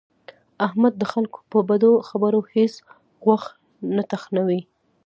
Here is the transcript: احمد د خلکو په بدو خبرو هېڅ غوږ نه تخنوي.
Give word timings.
احمد 0.65 0.93
د 0.97 1.03
خلکو 1.13 1.39
په 1.51 1.59
بدو 1.69 1.91
خبرو 2.09 2.39
هېڅ 2.53 2.73
غوږ 3.23 3.43
نه 3.95 4.03
تخنوي. 4.11 4.61